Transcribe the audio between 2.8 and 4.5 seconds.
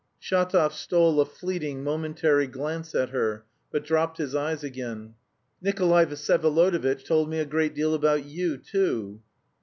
at her, but dropped his